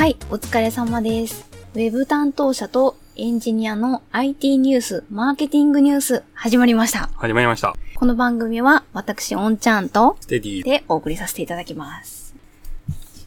[0.00, 1.46] はい、お疲れ様です。
[1.74, 7.10] ウェブ担当者とエンジニアの IT ニュース、マーケティングニュース、始まりました。
[7.16, 7.74] 始まりました。
[7.96, 10.62] この番組は、私、オンちゃんと、ステディ。
[10.62, 12.34] でお送りさせていただきます。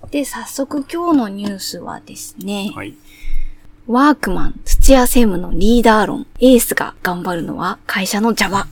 [0.10, 2.96] で、早速今日のニュースはですね、はい。
[3.86, 8.68] ワークマン、土屋専務のリーダー論、エースが頑張るのは会社の邪魔。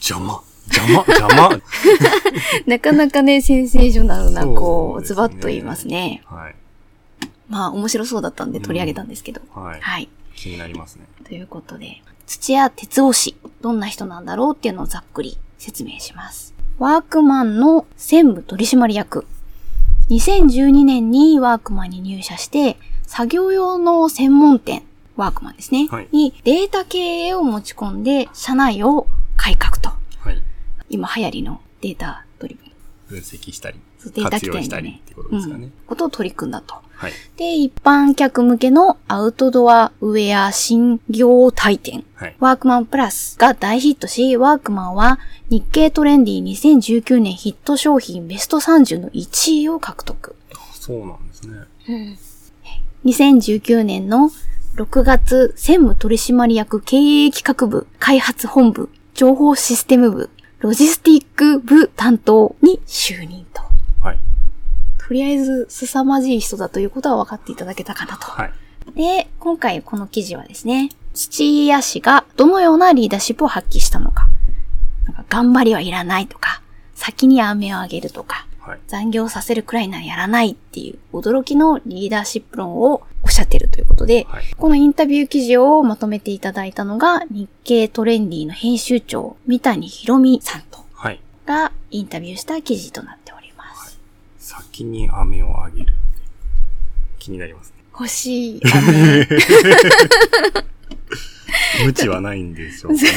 [0.00, 0.42] 邪魔？
[0.70, 1.04] 邪魔？
[1.06, 1.60] 邪魔？
[2.66, 6.22] なかなかね、センセーショナルな、こう、ズバッと言いますね。
[6.24, 6.54] はい。
[7.52, 9.42] まあ、面白そうだったんで取り上げたんですけど。
[9.52, 9.80] はい。
[9.80, 10.08] はい。
[10.34, 11.04] 気になりますね。
[11.24, 16.54] ということで、土屋哲夫氏、どんな人なんだろうっていうのをざっくり説明します。
[16.78, 19.26] ワークマンの専務取締役。
[20.08, 24.82] 2012年にワークマンに入社して、作業用の専門店、
[25.16, 29.90] ワークマンですね、はいにデータ経営を持ち込んで、社内を改革と。
[30.20, 30.42] はい。
[30.88, 32.72] 今流行りのデータドリブン。
[33.10, 35.70] 分析したり、そうデータ起活用したりってことですかね。
[35.86, 36.74] ことを取り組んだと。
[36.96, 37.12] はい。
[37.36, 42.04] で、一般客向けのアウトドアウェア新業体店。
[42.14, 42.36] はい。
[42.40, 50.34] ワークマンプラスが大ヒットし、ワークマンは日経トレンディ2019年ヒット商品ベスト30の1位を獲得。
[50.72, 52.18] そうなんですね。
[53.04, 54.30] 2019年の
[54.76, 60.30] 6月専務取締役経営企画部開発本部情報システム部
[60.60, 63.71] ロジスティック部担当に就任と。
[64.02, 64.18] はい。
[64.98, 68.26] とりあえず凄まじい人だということは分かっていただけたかなと。
[68.26, 68.52] はい。
[68.96, 74.28] で、今回この記事はですね、土屋氏がどのようなリーダーシップを発揮したのか。
[75.06, 76.62] なんか頑張りはいらないとか、
[76.94, 78.80] 先に飴をあげるとか、はい。
[78.86, 84.44] 残業させるくらいならやらないっていう驚きのリーダーシップ論をおっしゃっているということで、はい。
[84.56, 91.20] このインタビュー記事をまとめていただいたのが日経トレンディの編集長、三谷博美さんとはい。
[91.44, 93.21] がインタビューした記事となって。
[94.52, 95.92] 先に飴をあげるって。
[97.18, 97.76] 気になりますね。
[97.92, 99.26] 欲しい飴。
[101.86, 103.08] 無知はないんでしょうかね。
[103.10, 103.16] ね、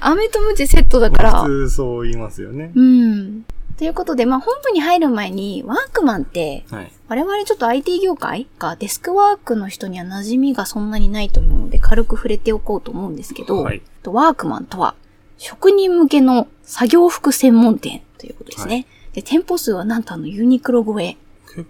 [0.00, 1.42] 飴とムチセットだから。
[1.42, 2.72] 普通そう言いますよね。
[2.74, 3.44] うん。
[3.76, 6.92] ということで、まあ、本部に入る前に、ワークマンって、はい。
[7.08, 14.94] 我々ちょっと IT 業界かデスクワークの人には馴染みがそんなにないと思うので、軽く触れておこうと思うんですけど、はいとワークマンとは、
[15.36, 18.86] 職人向けの作業服専門店ということですね。
[19.14, 21.16] で、店舗数はなんとあのユニクロ超え。
[21.54, 21.66] 結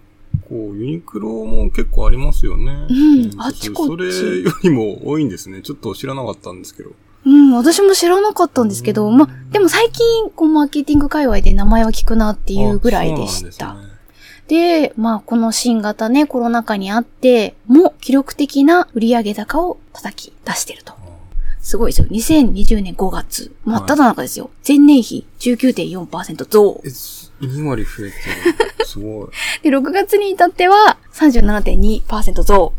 [0.49, 2.87] 構、ユニクロも結構ありますよね。
[2.88, 5.60] うんあっちこっちそれよりも多いんですね。
[5.62, 6.93] ちょっと知らなかったんですけど。
[7.27, 13.47] うん、私も知らなかったんですけど、まあ、でも最近、こう、マーケティング界隈で名前は聞くなっていうぐらいでした。
[13.47, 13.94] ですね
[14.49, 20.93] で、まあ、この新型ね、コロナ禍にあって、も記録的な売上高を叩き出してると。
[21.61, 22.09] すごいですよ。
[22.11, 23.55] 2020年5月。
[23.65, 24.50] 真っ只中ですよ。
[24.66, 26.82] 前年比19.4%増。
[27.42, 28.14] え、2割増えて
[28.78, 28.84] る。
[28.86, 29.28] すごい。
[29.62, 32.72] で、6月に至っては37.2%増。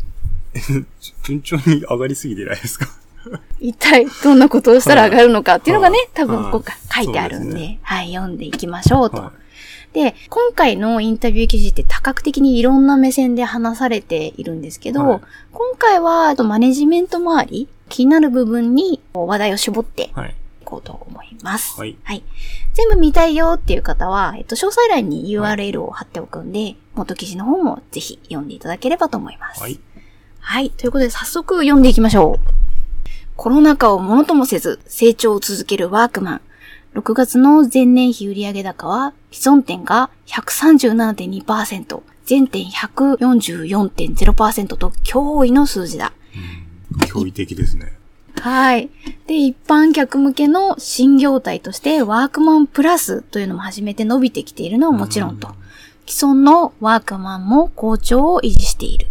[1.24, 2.88] 順調に上がりすぎてないですか？
[3.60, 9.16] 一体どんなことをしたら上がるのかっていうのがねはい、多分はいここ書いてあるんで、そうですねはい、読んでいきましょうと。
[9.16, 9.32] は
[9.92, 15.20] で、今回のインタビュー記事って多角的にいろんな目線で話されているんですけど、はい
[15.52, 20.10] 今回はあとマネジメント周り、気になる部分に話題を絞っていい。
[20.14, 20.34] はい。
[20.64, 21.78] こうと思います。
[21.78, 21.96] はい
[22.76, 29.62] 全部見たいよっていう方は、えっと、詳細欄に URL を貼っておくんで、元記事の方もぜひ読んでいただければと思います。
[29.62, 29.80] はい。
[30.40, 30.68] はい。
[30.68, 32.40] ということで早速読んでいきましょう。
[33.34, 36.42] コロナ禍をものともせず成長を続けるワークマン。
[36.94, 46.12] 6月の前年比売上高は、既存店が137.2%、全店144.0%と驚異の数字だ。
[46.92, 47.95] 驚異的ですね。
[48.40, 48.90] はい。
[49.26, 55.54] で、一般客向けの新業態としてワークマンプラスというのも初めて伸びてきているのはもちろんと。
[56.06, 59.08] 既存のワークマンも好調を維持している。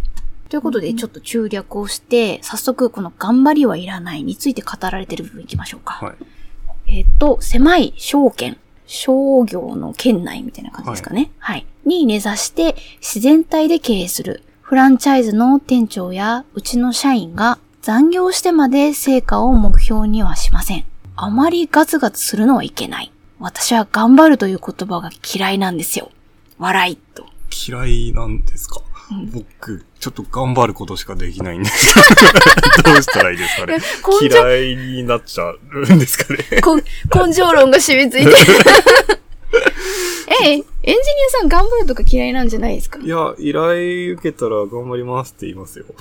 [0.48, 5.94] ということで、ちょっと中略をして、早速この頑張りはいらないについて語られている部分行きましょうか。
[5.94, 6.98] はい。
[6.98, 8.56] えっ、と、狭い商圏、
[8.86, 11.30] 商業の圏内みたいな感じですかね。
[11.38, 11.66] はい。
[11.84, 14.42] に根ざして自然体で経営する。
[14.62, 20.84] フランチャイズの店長やうちの社員が残業してまで成果を目標にはしません。
[21.14, 23.12] あまりガツガツするのはいけない。
[23.38, 26.10] 私は頑張るという言葉が嫌いなんですよ。
[26.58, 27.26] 笑いと。
[27.68, 28.80] 嫌いなんですか、
[29.12, 31.94] うん僕、ちょっと頑張ることしかできないんです
[32.74, 32.90] けど。
[32.90, 33.78] どうしたらいいですかね
[34.20, 36.60] 嫌いになっちゃうんですかね？
[36.60, 36.74] こ
[37.24, 38.36] 根性論が染みついてる。
[40.44, 43.00] え、エンジニアさん頑張るとか嫌いなんじゃないですか？
[43.00, 45.84] いや、依頼受けたら頑張りますって言いますよ。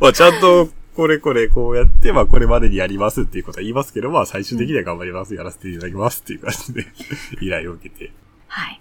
[0.00, 6.86] まあ、ちゃんと、これこれこうやって、まあ、これまでにやりますっていうことは言いますけど、まあ、最終的には頑張ります、やらせていただきますっていう感じで、
[7.40, 8.10] 依頼を受けて。
[8.48, 8.80] はい。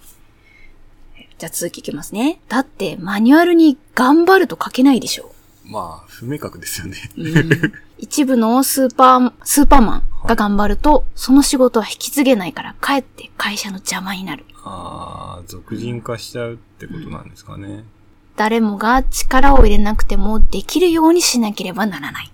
[1.37, 2.39] じゃあ続きいきますね。
[2.49, 5.33] だってマニュアルに頑張ると書けないでしょ。
[5.65, 6.97] まあ、不明確ですよね。
[7.17, 14.45] うん一部のスーパー、スーパーマンが頑張ると、その仕事は引き継げないから、かえって会社の邪魔になる。
[14.63, 17.83] ああ、俗人化しちゃうってことなんですかね。
[18.37, 22.31] 誰もが力を入れなくてもできるようにしなければならない。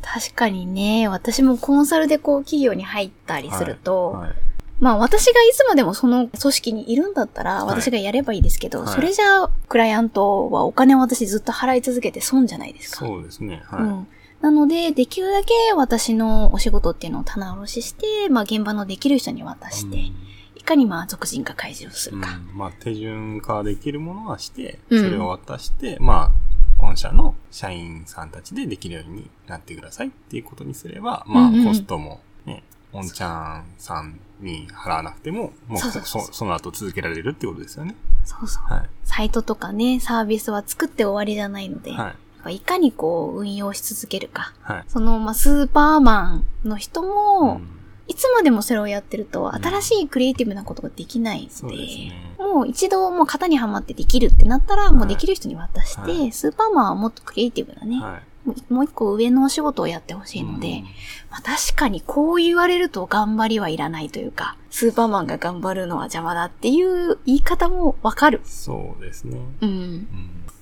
[0.00, 4.36] 確かにね、私もコンサルでこう企業に入ったりすると、はいはい
[4.82, 13.06] まあ私がいつまでもその組織にいるんだったらはい私がやればいいですけど、はいそれじゃあクライアントはお金を私ずっと払い続けて損じゃないですか。
[13.06, 13.62] そうですね。
[13.64, 13.80] はい。
[13.80, 14.06] うん。
[14.40, 20.10] なので、できるだけ私のお仕事っていうのを棚卸しして、まあ現場のできる人に渡して、
[20.56, 22.40] いかにまあ俗人化開示をすうんるか。
[22.52, 26.32] まあ、手順化できるものはして、うんそれを渡して、ま
[26.80, 37.94] あ、御社の社員さんたちでできるようになってくださいっていうことにすれば、まあ、うんうんコストもね、おんちゃんさんに払わなくても、もうそうそうそうそその後続けられるってことですよね。
[38.24, 38.72] そうそう。
[38.72, 38.90] はい。
[39.04, 42.14] サイトとかね、サービスは作って終わりじゃないので、は
[42.46, 42.56] い。
[42.56, 44.52] いかにこう運用し続けるか。
[44.62, 44.84] はい。
[44.88, 52.34] その、まあ、スーパーマンの人も、うんいつまでもそれをやってると、ん新しいクリエイティブなことができないので、ですね。
[52.38, 58.22] もう一度もう型にはまってできるってなったら、もうできる人に渡して、はいスーパーマンはもっとクリエイティブなね、はい。
[58.68, 60.82] もう一個上のお仕事をやってほしいので、うん
[61.30, 68.40] まあ、確かにこう言われると頑張りはいらないというか、スーパーマンが頑張るのは邪魔だっていう言い方もわかる。
[68.44, 69.40] そうですね。
[69.60, 69.68] うん。
[69.70, 70.06] うん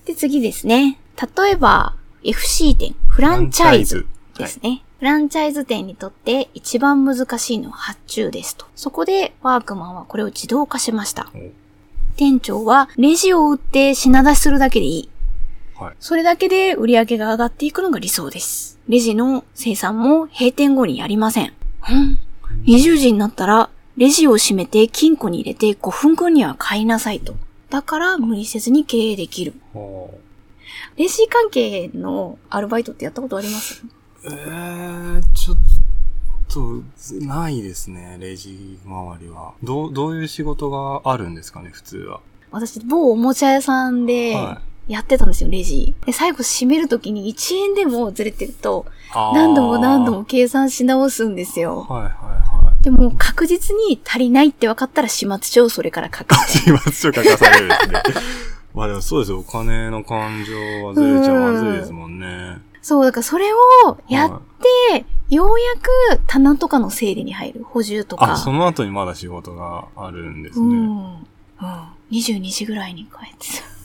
[0.04, 0.98] で、次ですね。
[1.36, 4.06] 例えば、FC 店、フランチャイズ
[4.36, 4.82] ですね。
[4.98, 8.66] フランチャイズ店にとって一番難しいのは発注ですと。
[8.74, 11.30] そこでワークマンはこれを自動化しました。
[11.34, 11.38] お
[12.16, 15.08] 店長はレジを売って品出しするだけでいい。
[15.80, 15.94] はい。
[15.98, 18.78] それだけで売り上げが上がっていくのが理想です。
[18.88, 21.54] レジの生産も閉店後にやりません。
[21.88, 22.18] うん。
[22.66, 27.34] 20時になったら、レジを閉めて金庫に入れて5分後には買いなさいと。
[27.70, 29.54] だから無理せずに経営できる。
[29.72, 30.18] ほ
[30.96, 33.82] レジ関係のアルバイトってやったことあります？
[33.82, 33.88] う
[34.24, 35.56] えー、ちょっ
[36.48, 36.82] と、
[37.24, 39.54] ないですね、レジ周りは。
[39.62, 42.20] どう、どういう仕事があるんですかね、普通は。
[42.50, 44.60] 私、某おもちゃ屋さんでは
[44.90, 45.94] やってたんですよ、レジ。
[46.04, 50.24] で、最後閉めるときに1円でもずれてると、何度も何度も。
[50.24, 51.86] 計算し直すんですよ。
[51.88, 52.82] はいはいはい。
[52.82, 56.34] でも確実に足りないって分かったら始末書をそれから書く。
[56.50, 58.02] 始末書書かされるですね。
[58.74, 62.58] まあでもそうですよ、お金の感情はずれちゃまずいですもんね。
[62.82, 64.40] そう、だからそれをやっは
[64.90, 67.64] て、ようやく棚とかの整理に入る。
[67.64, 68.32] 補充とか。
[68.32, 70.66] あ、その後にまだ仕事があるんですね。
[70.66, 71.14] うん。
[71.14, 71.24] うん。
[72.10, 73.79] 22時ぐらいに帰ってた。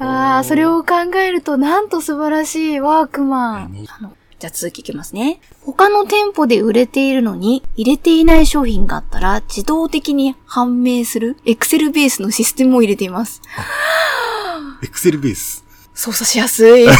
[0.00, 3.88] ああ、それを考えると、なんと素晴らしいワークマン何。
[3.88, 5.40] あの、じゃあ続きいきますね。
[5.60, 13.42] 他の店舗で売れているのに、入れていない商品があったら、自動的に判明する、エクセルベースのシステムを入れています。
[14.82, 15.64] エクセルベース。
[15.94, 16.88] 操作しやすい。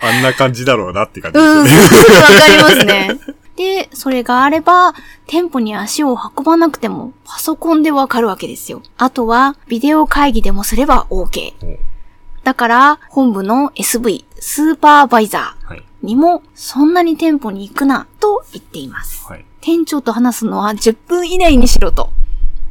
[0.00, 1.88] あんな感じだろうなって感じうん、ですよね。
[1.88, 3.20] すぐわかりますね。
[3.58, 4.94] で、それがあれば、
[5.26, 8.82] 店舗に足を運ばなくても、パソコンでわかるわけですよ。
[8.96, 11.54] あとは、ビデオ会議でもすれば OK。
[11.64, 11.76] お
[12.44, 15.78] だから、本部の SV、スーパーバイザはい。
[15.80, 19.26] ーにも、そんなに店舗に行くな、と言っています。
[19.26, 19.44] はい。
[19.60, 22.10] 店長と話すのは10分以内にしろと。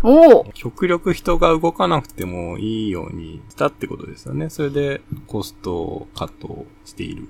[0.04, 4.50] おお極力人が動かなくてもいいようにしたってことですよね。
[4.50, 7.28] それでコストをカットしている。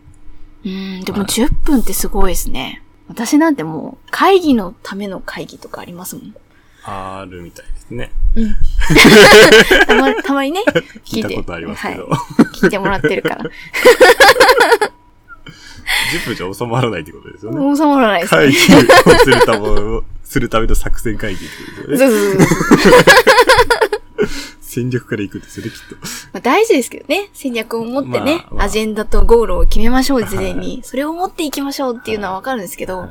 [0.63, 2.83] うーん、でも10分ってすごいですね。
[3.07, 6.35] 私なんてもう、会議のための会議とかありますもん。
[6.83, 8.11] あるみたいですね。
[8.35, 8.55] うん。
[9.87, 10.63] たまたまにね、
[11.05, 12.07] 聞いたことありますけど。
[12.07, 13.43] はい、聞いてもらってるから。
[16.11, 17.75] 10分じゃ収まらないってことですよね。
[17.75, 18.41] 収まらないですね。
[18.41, 22.17] 会議をするための、 するための作戦会議ってことですよね。
[22.17, 22.47] そうそう
[22.81, 25.95] そう戦略から行くんですよね、きっと。
[25.95, 27.29] まあ大事ですけどね。
[27.33, 30.81] 戦略を持ってね、まあまあアジェンダとゴールを決めましょう、事前に。
[30.83, 32.99] それを持っていきましょうっていうのはわかるんですけど。
[32.99, 33.09] はい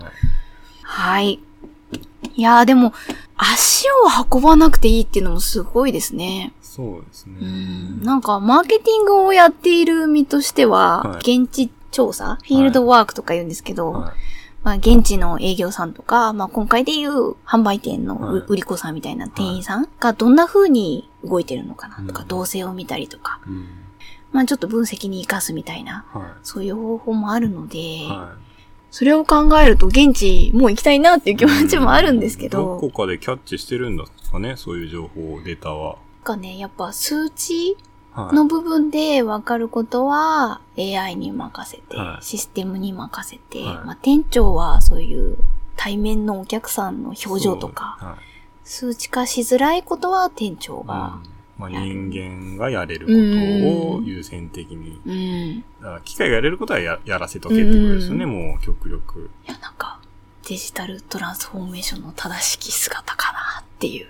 [0.87, 1.41] はい。
[2.35, 2.95] いやーでも、
[3.37, 3.93] 足を
[4.33, 6.53] 運ばなくていいっていうのもすごいですね。
[6.63, 7.37] そうですね。
[7.41, 8.03] うん。
[8.03, 14.36] なんか、マーケティングをやっている身としては、はい現地調査、フィールドワークとか言うんですけど、はい
[14.67, 18.17] まあ、現地の営業さんとか、まあ、今回でいう販売店の
[18.49, 22.29] 売り子さんみたいな店員さんがどんな風に動いてるのかなとか、うん。
[22.29, 23.69] 動静を見たりとか、うん。
[24.33, 28.09] まあ、ちょっと分析に活かすみたいな、はそういう方法もあるので、
[28.91, 35.99] それを考えると現地もう行きたいなっていう気持ちもあるんですけど、どこかでキャッチしてるんですかね、そういう情報、データは。
[36.25, 37.77] かね、やっぱ数値はい。
[38.17, 45.37] の部分で分かることは AI に任せて、はいシステムに任せて、はいまあ、店長はそういう
[45.77, 48.19] 対面のお客さんの表情とか、そうはい
[48.67, 51.21] 数値化しづらいことは店長うんが。
[51.57, 55.01] まあ、人間がやれることを優先的に。
[55.07, 55.13] うん。
[55.13, 59.31] いだから機械がやれることはややらせとけってことですよね、うもう極力。
[59.47, 60.01] や、なんか、
[60.47, 64.09] デジタルトランスフォーメーションの正しき姿かなっていう。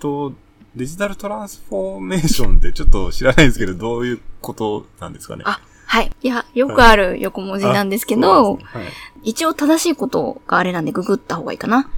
[0.00, 0.34] と、
[0.76, 5.42] デジタルトランスフォーメーションってちょっと知らないですけど、どういうことなんですかね？
[5.46, 6.10] あ、はい。
[6.22, 8.84] いや、よくある横文字なんですけあど、そうなんですね
[9.22, 11.90] 一応正しいことがあれなんでググった方がいいかな。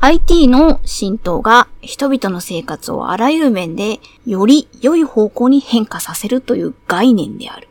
[0.00, 7.68] IT の浸透が人々の生活をあらゆる面でより良い方向に変化させるという概念である。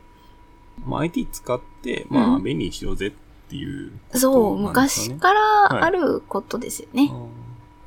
[0.81, 0.89] はい。
[0.89, 3.11] まあ、IT 使って、まあ、うん便利にしようぜっ
[3.49, 7.09] ていうことそう、なんですかね、昔からあることですよね。
[7.11, 7.38] あー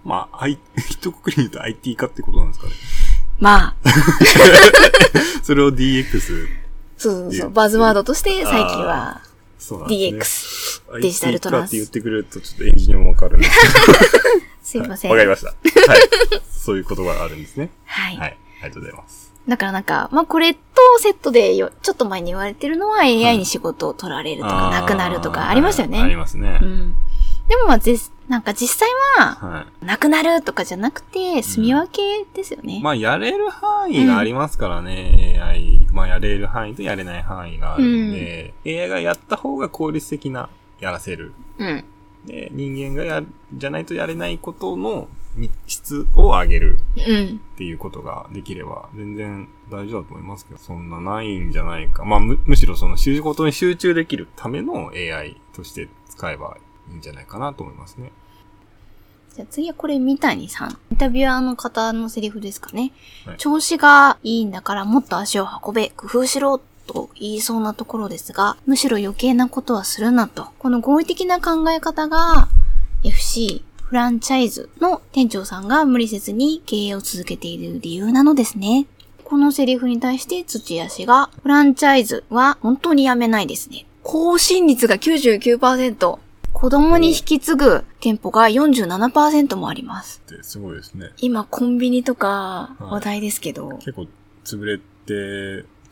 [0.05, 0.59] まあ、I、
[0.91, 2.73] 一括りに言うと IT 化ってことなんですかね。
[3.39, 3.75] まあ、
[5.43, 6.49] それを DX、
[6.97, 9.23] そうそうそう、バズワードとして最近は。
[9.61, 11.93] DX、デジタルトラン化って言っス。
[11.93, 13.53] てくれるとちょっとエンジニアもわかるんです
[14.73, 15.11] すいません。
[15.11, 15.49] わかりました。
[15.49, 15.55] は
[15.99, 16.01] い。
[16.51, 17.71] そういう言葉があるんですね。
[17.85, 18.17] はい。
[18.17, 18.39] はい。
[18.63, 19.33] ありがとうございます。
[19.49, 20.61] だからなんか、まあこれと
[20.99, 26.01] セットでよ、ちょっと前に言われてるのは AI に仕事を取られるとか、なくなるとかありましたよね。
[26.01, 26.65] ありますねう。
[26.65, 26.97] ん。
[27.49, 27.97] でもまあ、ぜ
[28.33, 32.79] なんか実際は、はなくなるとかじゃなくて、住み分けですよね。
[32.79, 32.83] い。
[32.83, 35.87] まあ、やれる範囲がありますからね、AI。
[35.93, 40.49] まあ、やれる範囲とやれない範囲があるんで、AI がやった方が効率的な、
[40.81, 41.35] やらせる。
[41.59, 41.85] うん。
[42.25, 43.23] で、人間がや、
[43.53, 47.41] じゃないとやれないことのに質を上げるうん。
[47.53, 52.07] っていうことができれば、全然大丈夫だと思いますけど、そんなないんじゃないか。
[52.07, 56.57] まあ、む、むしろその仕事に集中できるための AI として使えば
[56.91, 58.11] いいんじゃないかなと思いますね。
[59.35, 60.79] じゃあ次はこれ三谷さん。
[60.91, 62.93] インタビュアーの方のセリフですかね。
[63.27, 70.49] はい調子がいいんだからもっと足を運べ、工夫しろ、と言いそうなところですが、むしろ余計なことはするなと。
[70.59, 72.49] この合理的な考え方が、
[73.05, 78.87] FC、フランチャイズの店長さんが無理せずに経営を続けている理由なのですね。
[79.25, 83.87] このセリフに対して土屋氏が、フランチャイズは本当にやめないですね。
[84.03, 86.19] 更新率が99%。
[86.63, 90.23] 子供に引き継ぐ店舗が47%もあります。
[90.33, 91.11] ってすごいですね。
[91.19, 94.07] 今コンビニとかはい話題ですけど、結構
[94.45, 95.13] 潰れて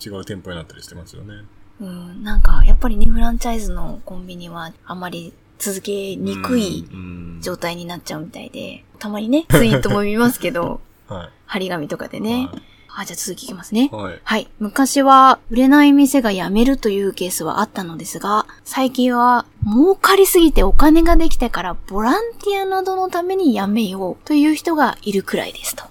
[0.01, 1.43] 違う店舗になったりしてますよね。
[1.81, 11.31] うん、なんかやっぱりね、フランチャイズのコンビニはあまり続けにくいうん状態になっちゃうみたいで、たまにね、ツイートも見ますけど、 はい。
[11.47, 12.49] 張り紙とかでね。
[12.97, 13.89] あ、じゃあ続きいきますね。
[13.93, 14.21] はい。
[14.23, 14.49] はい。
[14.59, 25.85] 昔は売れない店が辞めるというケースはあったのですが、最近は儲かりすぎてお金ができてからボランティアなどのために辞めようという人がいるくらいですと。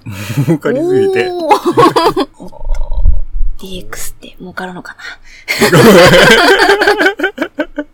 [0.45, 1.31] 儲かりすぎて。
[3.59, 5.79] DX って儲かるのかな？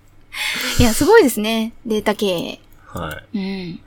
[0.79, 1.73] いや、すごいですね。
[1.85, 2.59] データ経営。
[2.93, 3.37] ーはい。
[3.37, 3.79] うん。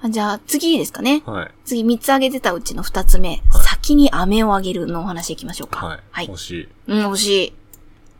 [0.00, 1.22] あじゃあ次ですかね。
[1.26, 1.50] はい。
[1.64, 3.42] 次3つ挙げてたうちの2つ目。
[3.64, 5.84] 先に飴をあげるのお話いきましょうか。
[5.84, 6.00] はい。
[6.10, 6.38] はい欲。
[6.38, 6.68] しい。
[6.86, 7.52] うん、惜しい。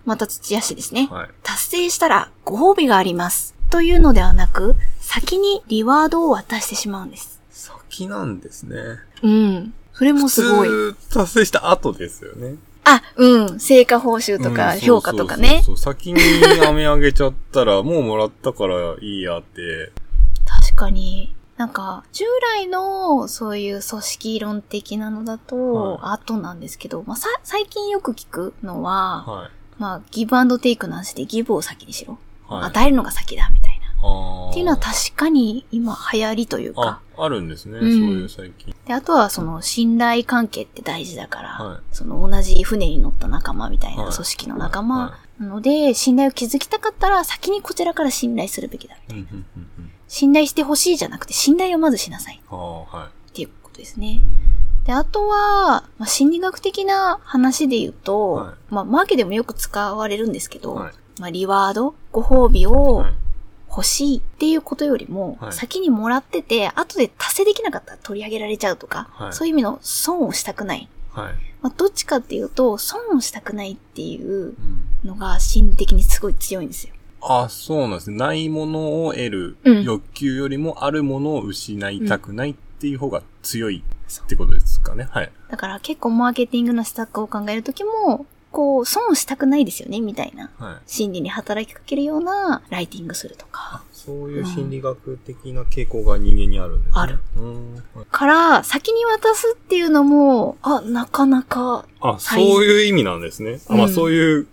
[0.04, 1.08] また土屋氏ですね。
[1.11, 1.28] はい。
[1.42, 3.54] 達成したらご褒美があります。
[3.70, 7.40] というのではなく、先にリワードを渡してしまうんです。
[7.50, 8.76] 先なんですね。
[9.23, 9.75] うん。
[9.92, 10.68] それもすごい。
[10.68, 12.56] 普通達成した後ですよね。
[12.85, 13.61] あ、うん。
[13.61, 15.49] 成果報酬とかうん評価とかね。
[15.49, 16.20] そうそうそう先に
[16.66, 19.92] 飴あげちゃったら、もうもらったからいいやって。
[20.47, 21.35] 確かに。
[21.58, 22.24] なんか、従
[22.56, 29.50] 来のそういう組織論的なのだと、は後なんですけど、まあ、さ、最近よく聞くのは、はい。
[29.76, 32.18] まあ、ギブアンドテイクなしでギブを先にしろ。
[32.46, 32.64] はい。
[32.66, 33.88] 与えるのが先だ、みたいな。
[34.50, 37.78] っていうのは確かに今流行りというあか。、あるんですね。
[37.78, 38.74] うんそういう最近。
[38.86, 48.96] で、あとはその信頼関係って大事だから、はいその同じ船に乗った仲間みたいなはい組織の仲間はなので、信頼を築きたかったら先にこちらから信頼するべきだ。
[49.10, 49.46] うんうんうん
[49.78, 49.90] うん。
[50.08, 53.30] 信頼してほしいじゃなくて信頼をまずしなさいはい。
[53.30, 54.20] っていうことですね。
[54.84, 60.92] で、あとは、まあ、心理学的な話で言うと、はいまあ、マーケでもよく使われるんですけど、はい。
[61.20, 63.12] まあ、リワード、ご褒美をはい。
[63.70, 70.88] 欲しいっていうことよりも、はい先にもらってて、後で達成できなかったら取り上げられちゃうとか、はいそういう意味の損をしたくない。
[71.12, 71.34] はい。
[71.60, 74.54] まあ、どっちかっていうと、損をしたくないっていううん
[75.04, 76.94] のが心理的にすごい強いんですよ。
[77.20, 78.16] あ、そうなんですね。
[78.16, 85.08] ないものを得るうん欲求よりもあるものを失いたくないっていう方が強いってことですかね。
[85.10, 85.32] はい。
[85.50, 90.50] だから結構マーケティングの施策を考えるときも、こう、損をしたくないですよね、みたいな。
[90.58, 90.76] はい。
[90.87, 93.82] 心理に働きかけるようなライティングするとか。
[93.92, 97.00] そういう心理学的な傾向が人間にあるんですね。
[97.00, 97.18] ある。
[97.37, 97.75] うん。
[97.75, 103.60] はいから、先に渡すっていうのも、あ、なかなか、あ、そういう意味なんですね。
[103.68, 104.46] あ、まあうんそういう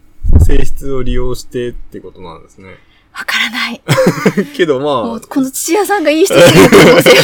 [0.45, 2.75] 性質を利用してってことなんですね。
[3.13, 3.81] わからない。
[4.57, 7.23] けどもまうこの土屋さんがいい人すぎる可能性が。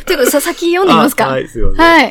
[0.06, 1.26] というか、さ、先読んでみあ、ますか。
[1.28, 1.78] はい、すいません。
[1.78, 2.02] はい。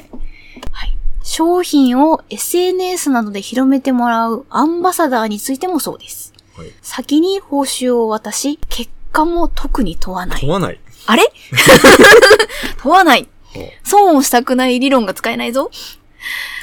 [0.72, 0.98] はい。
[1.24, 6.34] 商品を SNS などで広めてもらうアンバサダーについてもそうです。
[6.56, 10.42] はい先に報酬を渡し、結果も特に問わない。
[10.42, 10.80] 問わない。
[11.08, 11.24] あれ？
[12.82, 13.28] 問わない。
[13.84, 15.72] 損をしたくない理論が使えないぞ。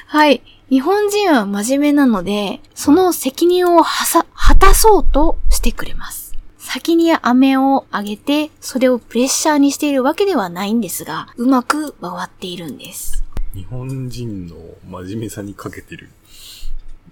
[0.07, 0.43] はい。
[0.73, 6.35] 日本人は真面目なので、その責任をはさ、果たそうとしてくれます。
[6.57, 13.23] 先に飴をあげて、それをプレッシャーにしているわけではないんですが、うまく回っているんです。
[13.53, 14.57] 日本人の
[14.89, 16.09] 真面目さにかけてる。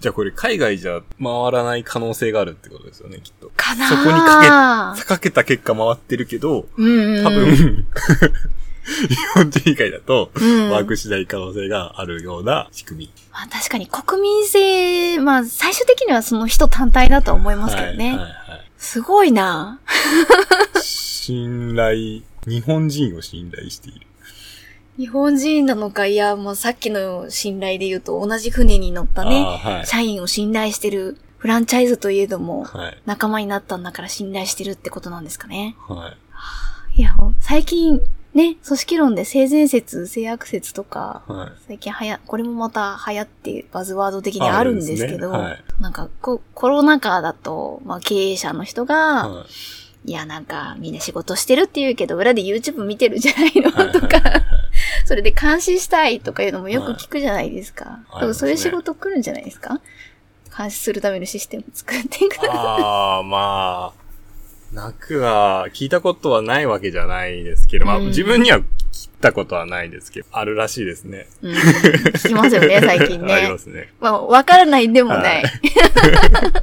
[0.01, 3.53] じゃあこれ海外じゃ回らない可能性があるってことですよね、きっと。
[3.55, 7.25] かなそこにかけ、かけた結果回ってるけど、うんうんうん。
[7.25, 7.87] 多分、
[9.09, 13.13] 日本人以外だと、うんワークしない可能性があるような仕組み。
[13.33, 18.11] まあ確かに国民性、まあ最終的にはその人単体だとは思いますけどね。
[18.11, 19.79] はいはいはいすごいな
[20.81, 24.07] 信頼、日本人を信頼している。
[24.97, 29.87] 日本人なのか、いや、もうさっきの信頼で言うと同じ船に乗ったね、はい。
[29.87, 33.03] 社員を信頼してる、フランチャイズといえども、はい。
[33.05, 35.77] 仲間になったんだから信頼してるってことなんですかね。
[35.87, 36.15] は
[36.97, 37.01] い。
[37.01, 38.01] いや、最近、
[38.33, 41.53] ね、組織論で性善説、性悪説とか、はい。
[41.67, 49.45] 最近はや、これもまた流行ってバズワード的にあるんですけど、あるんですねなんかこ、コロナ禍だと、まあ経営者の人が、は
[50.07, 50.11] い。
[50.11, 54.43] いや、なんか、みんな仕事してるって言うけど、裏で YouTube 見てるじゃないのはいとかはいはいはい、
[55.05, 57.85] それで監視したいとかいうのもよく聞くじゃないですか。
[58.09, 59.81] はい多分そういう仕事来るんじゃないですか？
[60.57, 62.37] 監視するためのシステム作っていく。
[62.51, 64.00] ああ、まあ、
[64.73, 68.65] なくは、聞いたことはないわけじゃないですけど、まあ、うん自分には聞い
[69.21, 71.27] たことはないですけど、あるらしいですね。
[71.43, 73.59] うん、聞きますよね、 最近ありねま。
[73.59, 73.93] すね。
[74.01, 75.43] まあ、わからないでもない。
[75.43, 75.51] は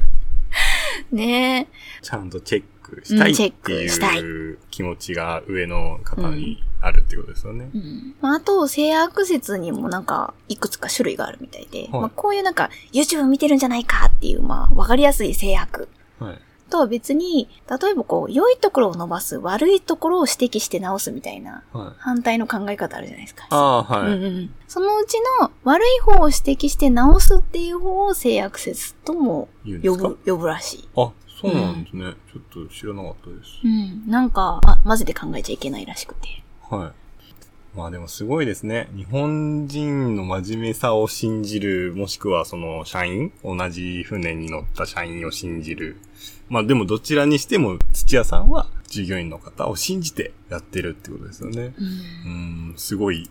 [1.12, 1.68] ね
[2.02, 7.78] ちゃんとチェックしたいうんチェッってクしたいいう気持ちが上の方にあるってことですよねえ。。
[7.78, 15.88] うんまあ、あと、性悪説にもなんか、いくつか種類があるみたいで、まあ、こういうなんか、YouTube 見てるんじゃないかっていう、まあ、わかりやすい性悪。
[16.68, 16.70] はい。
[16.70, 21.92] とは別に、例えばこう、良いところを伸ばす、悪いところを指摘して直すみたいな、はい。
[21.98, 23.46] 反対の考え方あるじゃないですか。
[23.50, 24.12] ああ、はい。
[24.12, 30.88] うんうん、そのうちの悪い方を指摘して直すっていう方を性悪説とも呼ぶ、呼ぶらしい。
[30.96, 32.14] あ、そうなんですね。
[32.32, 33.60] ちょっと知らなかったです。
[33.64, 34.10] うん。
[34.10, 36.42] なんか、あ、マジで考えちゃいけないらしくて。
[36.68, 37.08] はい。
[37.76, 38.88] まあでもすごいですね。
[38.96, 45.96] 日本人の真面目さを信じる、もしくはその社員同じ船に乗った社員を信じる。
[46.48, 51.74] まあでもどちらにしても土屋さんは従業員の方を信じてやってるってことですよね。
[51.78, 52.68] うんう。
[52.70, 53.30] ーん、すごい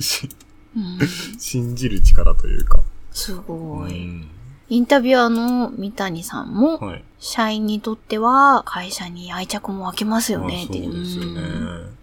[0.00, 0.28] し
[0.74, 0.98] うん、
[1.38, 2.80] 信じる力というか。
[3.10, 3.92] すごい。
[3.92, 4.28] うん
[4.68, 7.04] インタビュアーの三谷さんも、はい。
[7.18, 11.40] 社員にとっては会社に愛着も湧きますよまあね、そうってですよね。
[11.40, 11.98] うん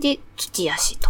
[0.00, 1.08] で、土屋氏と。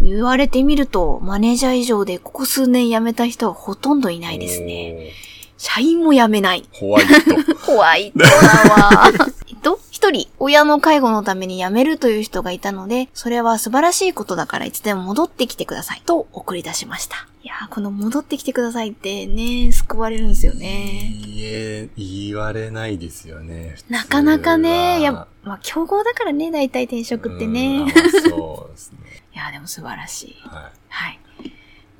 [0.00, 5.12] 言われてみると、マネージャー以上でここ数年辞めた人はほとんどいないですね。
[5.58, 6.66] 社員も辞めない。
[6.72, 7.12] ホワイト。
[7.66, 8.26] ホワイトだ
[8.74, 9.10] わ。
[9.48, 16.02] えっと、一人、親の介護のために辞めるという人がいたので、それは素晴らしいことだからいつでも戻ってきてください。
[16.06, 17.26] と送り出しました。
[17.42, 21.12] いやー、この戻ってきてくださいってね、救われるんですよね。
[21.26, 23.74] 言え、言われないですよね。
[23.88, 27.78] なかなかね、普通はや、まあ、競合だからね、大体転職ってうんね。
[27.80, 28.98] あまあそうですね。
[29.34, 30.36] いやー、でも素晴らしい。
[30.48, 30.62] はい。
[30.88, 31.20] はい。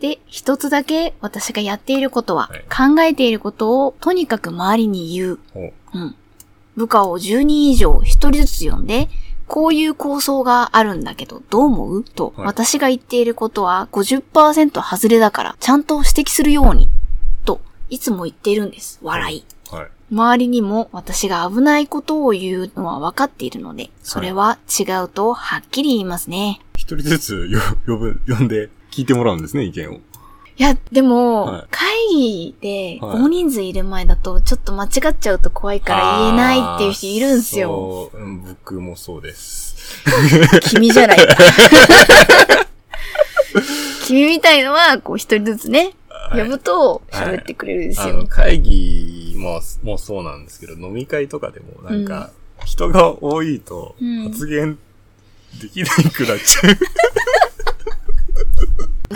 [0.00, 5.38] で、一つだけ私がやっていることは、はい考えていることをとにかく周りに言う。
[5.52, 5.72] ほう。
[5.94, 6.14] うん。
[6.76, 9.08] 部下を10人以上1人ずつ呼んで、
[9.48, 12.04] こういう構想があるんだけど、どう思う？
[12.04, 16.88] と、はい私が言っていることは50%外れだから、ちゃんと指摘するように。
[17.44, 19.00] と、いつも言っているんです。
[19.02, 19.44] 笑い。
[19.74, 19.88] はい。
[20.10, 26.60] 周りにも私が危ないことを言うのは分かっているので、それは違うとはっきり言いますね。
[26.76, 29.94] 一人ずつよ呼ぶ、呼んで聞いてもらうんですね、意見を。
[29.94, 38.10] いや、でも、はい会議ではい大人数いる前だと、ちょっと間違っちゃうと怖いから言えないっていう人いるんすよ。
[38.12, 39.76] そう、うん僕もそうです。
[40.70, 41.36] 君じゃないか。
[44.06, 48.08] 君みたいのは、こう一人ずつね、はい呼ぶと喋ってくれるんですよ。
[48.08, 52.30] あの、会議も、もうそうなんですけど、飲み会とかでも、なんか、
[52.64, 54.78] 人が多いとうん、発言
[55.60, 56.78] できなくなっちゃう。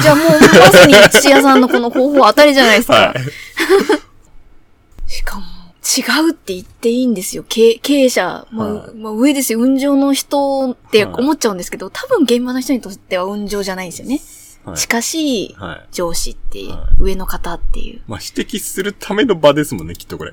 [0.00, 0.38] じゃあもうま
[0.70, 2.94] さに土屋さんのこの方法当たりじゃないですか。
[2.94, 5.11] はい。
[5.11, 5.44] しかも、
[5.83, 7.44] 違うって言っていいんですよ。
[7.48, 9.61] 経経営者、まあはいまあ、上ですよ。
[9.61, 14.20] 運上の人ってはい思っちゃうんですけど、多分現場の人にとっては運上じゃないんですよね。
[14.64, 14.76] はい。
[14.76, 15.88] 近しいはい。
[15.92, 18.00] 上司っていう、は上の方っていう。
[18.07, 20.33] まあ、指摘するための場ですもんね、きっとこれ。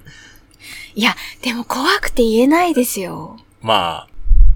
[0.95, 3.37] いや、でも怖くて言えないですよ。
[3.61, 4.07] ま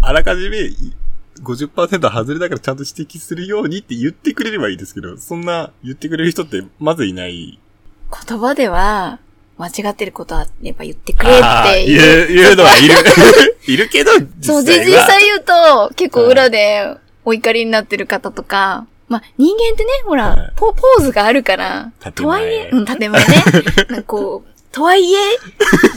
[0.01, 0.93] あ、あらかじめい
[1.41, 7.59] 50%外れだからちゃんと指摘するようにって言ってくれればいいですけど、そんな言ってくれる人ってまずいない。
[8.27, 9.19] 言葉では、
[9.57, 11.35] 間違ってることあれば言ってくれっ
[11.73, 11.85] て。
[11.85, 12.93] 言う、言うのはいる。
[13.67, 23.43] いるけど、そう、実際は実際言うと、結構裏でお怒りになってる方とか、まあ、人間ってね、ほら、はいポ、ポーズがあるから、とはいえ、うん、建前ね。
[23.89, 25.17] なんかこう、とはいえ、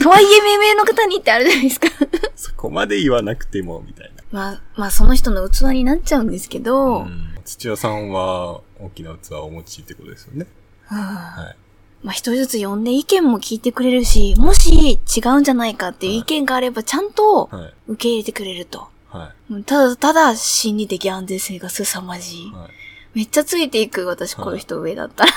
[0.03, 1.87] とはいえ命名の方にってあるじゃないですか。
[2.35, 4.16] そこまで言わなくても、みたいな。
[4.31, 10.47] まあ、まあ、その人の器になっちゃうんですけど、うん土屋さんは大きな器をお持ちってことですよね。
[10.91, 11.55] うんはい。
[12.03, 17.73] まあ、一人ずつ呼んで意見も聞いてくれるし、もし違うんじゃないかっていう意見があれば、ちゃんとはい。
[17.87, 18.89] 受け入れてくれると。
[19.07, 22.51] はうんただ、ただ、心理的安全性が凄まじいい。。
[22.51, 22.69] はい。
[23.13, 25.31] めっちゃついていく、私、この人上だったら。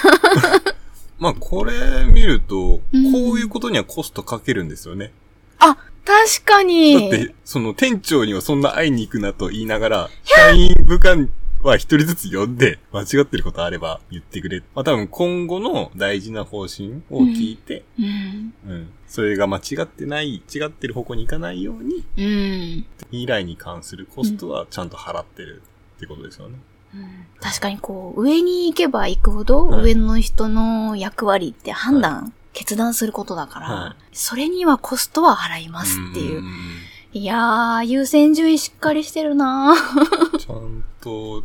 [1.21, 1.73] まあ、これ
[2.13, 5.13] 見ると、うんこういうことにはコストかけるんですよね。
[6.05, 7.11] あ、確かに。
[7.11, 11.17] だって、その店長にはそんな会いに行くなと言いながら、社員部下
[11.63, 14.61] は一人ずつ呼んで、間違ってることあれば言ってくれ。
[14.75, 18.55] まあ多分今後の大事な方針を聞いて、うん。
[18.67, 18.93] うん。
[19.07, 22.87] それが間違ってない、違ってる方向に行かないように、うん。
[23.11, 25.63] 未来に関するコストはちゃんと払ってる
[25.97, 26.55] ってことですよね。
[26.55, 26.61] うん
[27.41, 36.43] 確かにこう、上に行けば行くほど、はい上の人の役割って判断、決断することだから、はいそれにはコストは払いますっていう。
[36.43, 36.47] ん
[37.13, 41.43] いやー、優先順位しっかりしてるなー ちゃんと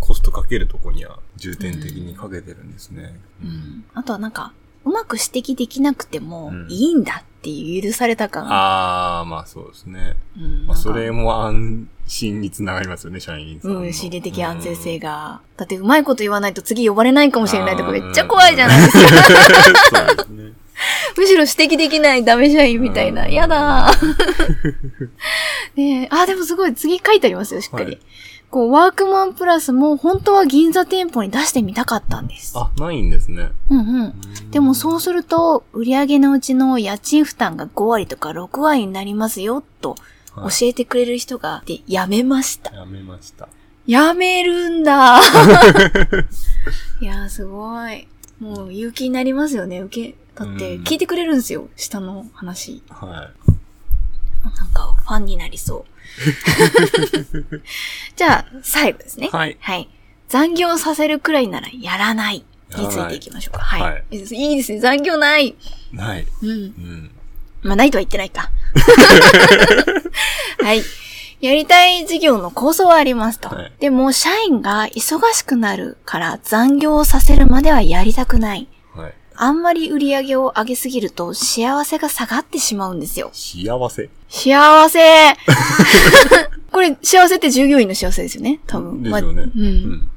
[0.00, 3.18] コストかけるとこには重点的にかけてるんですね。
[3.42, 3.84] うん。
[3.92, 4.52] あとはなんか、
[4.84, 8.52] うまく指摘できなくてもうんいいんだっていう許された感。
[8.52, 10.16] ああ、まあそうですね。
[10.36, 13.80] うんまあそれも安心につながりますよね、社員さんの。
[13.80, 15.40] うん、心理的安全性が。
[15.56, 19.08] だってうまいこと言わないと次呼ばれないかもしれないとかめっちゃ怖いじゃないですか。
[19.08, 20.52] そうですね。
[21.16, 23.26] むしろ指摘できないダメ社員みたいな。
[23.26, 25.08] うんやだー。
[25.76, 27.84] ねえ、あ、でもすごい次書いてありますよ、しっかり。
[27.84, 27.98] はい
[28.56, 32.54] こう、ワークマンプラスも本当は銀座店舗に出してみたかったんです。
[32.56, 33.50] あ、ないんですね。
[33.68, 34.50] うんうん。
[34.50, 39.94] でもそうすると、売上のうちの家賃負担が5割とか6割になりますよ、と
[40.34, 42.74] 教はいえてくれる人が、で、やめました。
[42.74, 43.46] やめました。
[43.86, 45.20] やめるんだ
[47.02, 48.08] いやー、すごい。
[48.40, 50.16] もう勇気になりますよね、受け。
[50.34, 52.82] だって、うん聞いてくれるんですよ、下の話。
[52.88, 53.28] は
[54.50, 55.84] なんか、ファンになりそう。
[58.16, 59.28] じゃあ、最後ですね。
[59.32, 59.88] はいはい。
[60.28, 62.44] 残業させるくらいならやらない。
[62.76, 63.64] についていきましょうか。
[63.64, 63.82] はい。
[63.82, 64.80] はいい、いですね。
[64.80, 65.48] 残業ない。
[65.48, 65.56] い。
[65.92, 66.26] ない。
[66.42, 66.50] うん。
[66.50, 67.10] うん。
[67.62, 68.50] まあ、ないとは言ってないか。
[70.62, 70.82] はい。
[71.40, 73.48] やりたい事業の構想はありますと。
[73.48, 78.68] はいでも、社員が忙しくなるから残業させるまではやりたくない。
[79.36, 79.48] はい。
[79.48, 83.30] あんまり売り上げを上げすぎると幸せが下がってしまうんですよ。
[83.32, 84.10] 幸せ？
[84.28, 84.98] 幸せ
[86.72, 89.02] これ、幸せって従業員の幸せですよね多分。
[89.02, 89.34] ですよね。
[89.34, 89.62] まうん。
[89.62, 90.08] うん。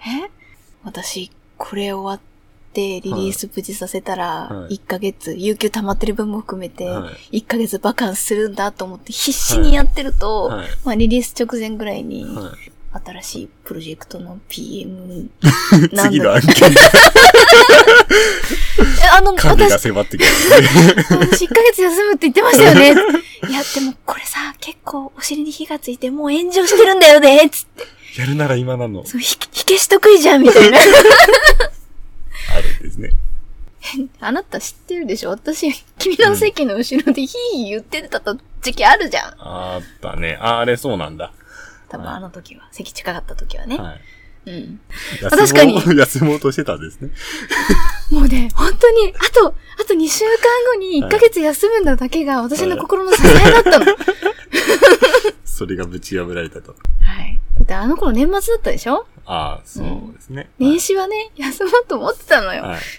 [0.00, 0.30] え？
[0.84, 2.20] 私、これ終わっ
[2.72, 12.72] てリリース無事させたら、はい1ヶ月、有給溜まってる分も含めて、は1ヶ月バカンスするんだと思って必死にやってると、はいまあリリース直前ぐらいに、はい。
[13.04, 15.30] 新しいプロジェクトの PM
[15.72, 16.80] なんだ次の案件が
[19.04, 20.28] えあの、金が私、迫ってくる。
[21.28, 22.88] 私1ヶ月休むって言ってましたよね。
[23.48, 28.20] いや、でもこれさ、結構お尻に火がついてもう炎上してるんだよね、つって。
[28.20, 29.04] やるなら今なの。
[29.06, 30.78] そう、ひ火消し得意じゃん、みたいな。
[32.54, 33.10] あるんですね。
[34.20, 35.30] あなた知ってるでしょ？
[35.30, 39.34] 私、君の席の後ろでヒーヒー言ってた時期あるじゃん。
[39.38, 40.38] あったね。
[40.40, 41.32] ああれそうなんだ。
[41.92, 42.66] 多分あの時は。
[42.72, 43.76] 席近かった時はね。
[43.76, 43.92] は
[44.46, 44.50] い。
[44.50, 44.80] うん。
[45.30, 47.10] 確かに 休もうとしてたんですね。
[48.10, 50.30] もうね、本当に、あと、あと2週間
[50.74, 53.84] 後に1ヶ月休むんだだけが私の心の支えだったの。
[53.84, 53.96] はい。
[55.44, 56.72] それがぶち破られたと。
[56.72, 56.78] だ
[57.62, 59.06] ってあの頃年末だったでしょ？
[59.26, 60.48] ああ、そうですね。
[60.58, 62.62] 年始はね、休もうと思ってたのよ。
[62.64, 62.80] はい。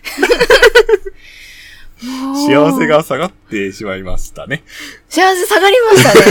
[2.47, 2.87] 幸せ。
[2.87, 4.63] が下がってしまいましたね。
[5.09, 6.25] 幸せ下がりましたね。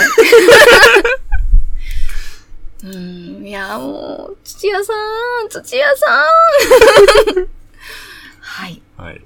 [2.84, 4.92] うん、いや、もう、土屋さ
[5.44, 6.06] ん、土屋さ
[7.40, 7.48] ん。
[8.40, 8.82] はい。
[8.96, 9.20] はい。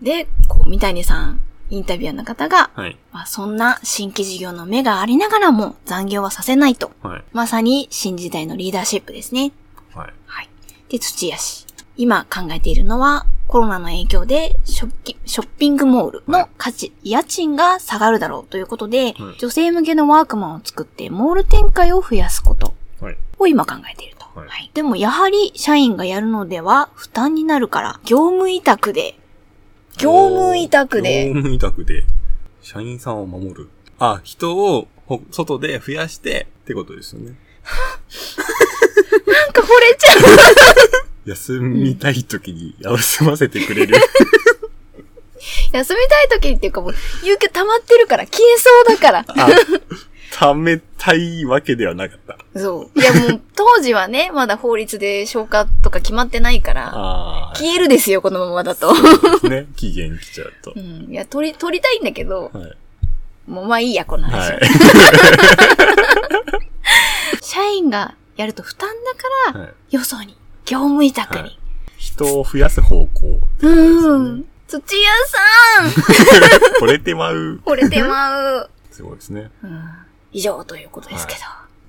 [0.00, 2.96] で、こう、三谷さん、インタビュアーの方が、はい。
[3.12, 6.92] まあ、そんな新規事業の目がありながらも残業はさせないと。
[7.02, 7.24] はい。
[7.32, 9.52] まさに新時代のリーダーシップですね。
[9.94, 10.12] はい。
[10.26, 10.48] はい。
[10.88, 11.66] で、土屋氏。
[11.96, 23.16] 今考えているのは、コロナの影響でショッキショッピングモールの価値、家賃が下がるだろうということで、はい女性向けのワークマンを作ってモール展開を増やすことはい。
[23.40, 24.26] を今考えていると。
[24.38, 24.70] はいはい。
[24.72, 29.16] でもやはり社員がやるのでは負担になるから、業務委託で
[29.98, 32.04] 業務委託で業務委託で、
[32.62, 33.68] 社員さんを守る。
[33.98, 37.34] あ、人をほ外で増やしてってことですよね。
[39.26, 41.06] なんか惚れちゃう。
[41.26, 43.96] 休みたい時に休ませてくれる。
[45.72, 49.24] 休みたい時っていうかもう、有給溜まってるから、消えそうだから。
[49.28, 49.48] あ、
[50.32, 52.38] 貯めたいわけではなかった。
[52.58, 53.00] そう。
[53.00, 58.92] いやもう、当時はね、まだ法律で消化とか決まってないから、消えるですよ、このままだと。
[59.48, 59.66] ね。
[59.76, 60.78] 期限来ちゃうとう。
[60.78, 61.08] ん。
[61.10, 62.72] いや、取り、取りたいんだけど、はい。
[63.46, 64.52] もうまあいいや、この話。
[64.52, 64.60] はい。
[67.42, 68.88] 社員がやると負担
[69.52, 70.36] だから、はい、よそに、
[70.70, 71.42] 業務委託に。
[71.42, 71.56] はい
[72.00, 73.40] 人を増やす方向。
[73.60, 74.46] うん。
[74.66, 74.82] 土屋
[75.26, 75.38] さ
[75.84, 75.88] ん
[76.80, 77.60] 惚れてまう。
[77.66, 78.70] 惚れてまう。
[78.90, 79.50] すごいですね。
[79.62, 79.84] うん。
[80.32, 81.40] 以上ということですけど。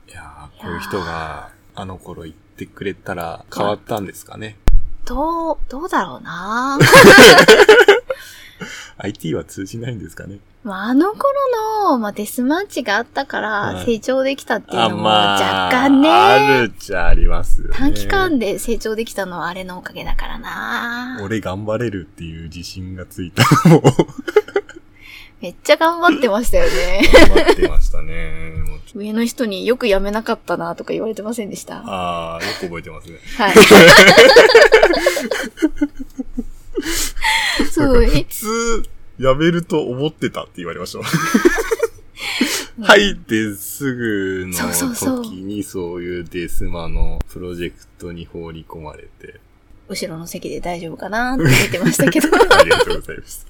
[0.10, 4.58] いやーこういう人が、あの頃言ってくれたら変わったんですかね。
[5.06, 6.78] どう、どうだろうな
[8.98, 10.39] IT は通じないんですかね。
[10.63, 11.24] まあ、あの頃
[11.89, 17.74] の、まあ、デスマッチがあったかはいら成長できたっていうのもあ若干ね、あるっちゃありますよね。
[17.76, 23.84] 短期間で成長できたのはあれのおかげだからな俺頑張れるっていう自信がついたのも
[25.41, 27.02] めっちゃ頑張ってましたよね。
[27.12, 28.54] 頑張ってましたね。
[28.93, 31.82] 上の人によく辞めなかったなとか言われてませんでした？
[31.82, 33.17] はああ、よく覚えてますね。
[33.52, 33.54] い。
[37.71, 38.84] そう、え普通、
[39.22, 41.04] 辞めると思ってたって言われました。
[42.84, 49.40] 入ってすぐの時にそういうデスマのプロジェクトに放り込まれて、
[49.88, 52.30] 後ろの席で大丈夫かなって言ってましたけど。
[52.34, 53.46] ありがとうございます。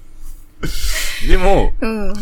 [1.26, 2.14] でも、うん。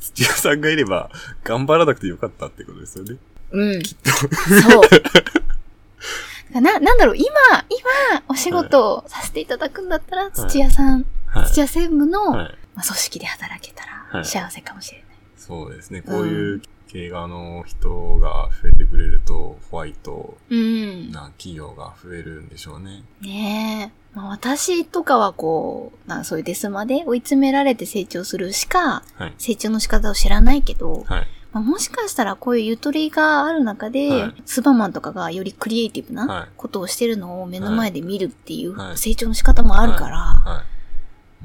[0.00, 1.10] 土屋さんがいれば
[1.44, 3.16] 頑張らなくてよかったってことですよね。
[3.52, 3.82] うん。
[3.84, 4.82] そう。
[6.60, 7.26] な、なんだろう、今、
[7.68, 11.46] 今、お仕事をさせていただくんだったら、土屋さん、はい。
[11.46, 12.54] 土屋専務の、はい。
[12.76, 15.06] まあ、組織で働けたはいら幸せかもしれない。
[15.36, 16.02] そうですね。
[16.02, 21.10] こういう経営側の人が増えてくれると、ホワイトうん。
[21.10, 23.02] な企業が増えるんでしょうね。
[23.20, 24.16] ねえ。
[24.16, 29.34] まあ、私とかはこう、なそういうデスマで追い詰められて成長するしか、はい。
[29.38, 31.26] 成長の仕方を知らないけど、はい。
[31.52, 40.75] まあ、もしかしたらこういうゆとりがある中で、はいスーパーマンとかがよりクリエイティブはないことをしてるのを目の前で見るっていうはい成長の仕方もあるから、はい。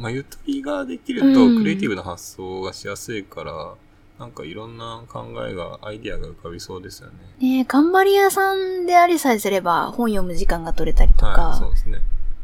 [0.02, 3.76] まあ、ゆとりができると、うんクリエイティブな発想がしやすいから、
[4.18, 7.14] なんかいろんな考えが、アイディアが浮かびそうですよね。
[7.40, 12.00] ねえ頑張り屋さんでありさえすれば本読む時間が取れたりとか、はい、そうですね。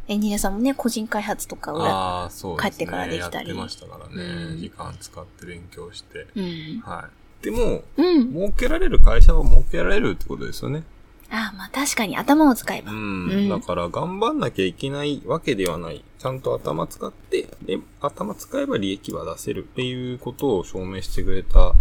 [0.08, 2.62] エンジニアさんもね、個人開発とか裏、ああ、そうね。
[2.62, 4.24] 帰ってからできたりやってましたからね。
[4.24, 6.28] うん時間使って勉強して。
[6.36, 6.80] うん。
[6.82, 7.10] は
[7.42, 7.44] い。
[7.44, 8.34] でも、うん。
[8.34, 10.84] 儲けられる会社は儲けられるってことですよね。
[11.30, 12.92] ああ、まあ確かに頭を使えば。
[12.92, 12.98] うん。
[12.98, 16.04] うんだから頑張んなきゃいけないわけではない。
[16.20, 21.74] ちゃんと頭使って、で、頭使えば利益は出せるっていうことを証明してくれた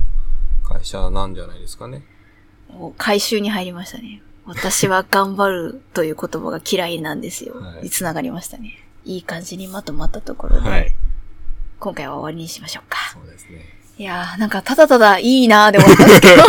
[0.68, 2.02] 会社なんじゃないですかね。
[2.68, 4.20] お回収に入りましたね。
[4.44, 7.54] 私は頑張るという言葉が嫌いなんですよ。
[7.60, 8.72] はいに繋がりましたね。
[9.04, 10.92] いい感じにまとまったところで、はい。
[11.78, 12.95] 今回は終わりにしましょうか。
[13.20, 13.76] そうですね。
[13.98, 16.42] いやー、なんかただただいいなーで思ったんですけど。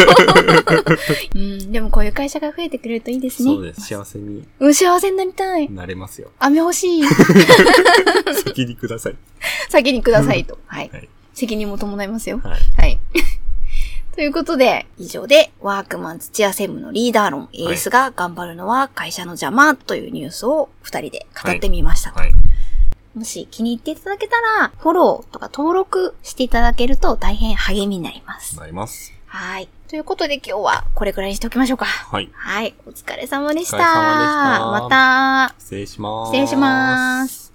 [1.36, 3.52] うん、でもこういう会社が増えてくれるといいですね。
[3.54, 3.82] そうです。
[3.82, 5.72] 幸せにうん、幸せになりたい。
[5.72, 6.30] なれますよ。
[6.40, 7.04] 飴欲しい。
[8.44, 9.16] 先にください。
[9.70, 10.60] 先にくださいと。
[10.66, 10.90] はい。
[10.92, 11.10] はい。
[11.34, 12.42] 責任も伴いますよ。
[12.44, 12.60] はい。
[12.76, 13.00] はい。
[14.14, 22.12] ということで、以上で、ワークマン土屋専務のリーダー論、エースが頑張るのは会社の邪魔というニュースを二人で語ってみました。
[22.12, 22.34] はい。
[23.18, 28.60] もし気に入っていただけたら、フォローとか登録していただけると大変励みになります。
[28.60, 29.12] なります。
[29.26, 29.68] はい。
[29.88, 31.86] ということで今日はこれくらいにしておきましょうか。
[31.86, 32.30] はい。
[32.34, 32.76] はい。
[32.86, 33.78] お疲れ様でした。
[33.78, 35.56] お疲れ様でしたまた。
[35.58, 36.30] 失礼します。
[36.30, 37.47] 失礼します。